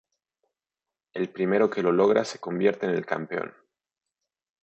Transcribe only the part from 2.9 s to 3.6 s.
el campeón.